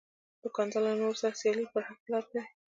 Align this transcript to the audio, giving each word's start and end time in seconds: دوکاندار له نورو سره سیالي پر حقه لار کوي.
دوکاندار 0.43 0.81
له 0.85 0.91
نورو 1.01 1.19
سره 1.21 1.37
سیالي 1.41 1.65
پر 1.71 1.81
حقه 1.87 2.07
لار 2.11 2.23
کوي. 2.31 2.43